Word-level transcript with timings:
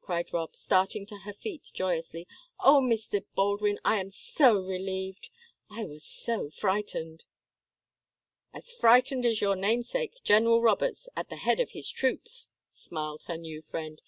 cried 0.00 0.32
Rob, 0.32 0.56
starting 0.56 1.06
to 1.06 1.18
her 1.18 1.32
feet, 1.32 1.70
joyously. 1.72 2.26
"Oh, 2.58 2.80
Mr. 2.80 3.24
Baldwin, 3.36 3.78
I 3.84 4.00
am 4.00 4.10
so 4.10 4.56
relieved 4.60 5.30
I 5.70 5.84
was 5.84 6.02
so 6.04 6.50
frightened!" 6.50 7.22
"As 8.52 8.72
frightened 8.74 9.24
as 9.24 9.40
your 9.40 9.54
namesake, 9.54 10.24
General 10.24 10.60
Roberts, 10.60 11.08
at 11.14 11.28
the 11.28 11.36
head 11.36 11.60
of 11.60 11.70
his 11.70 11.88
troops," 11.88 12.48
smiled 12.72 13.22
her 13.28 13.36
new 13.36 13.62
friend. 13.62 14.00